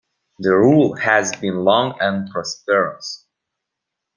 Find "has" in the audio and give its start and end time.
0.95-1.35